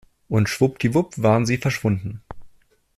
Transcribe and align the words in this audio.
Und 0.29 0.49
schwuppdiwupp 0.49 1.21
waren 1.21 1.45
sie 1.45 1.59
verschwunden. 1.59 2.23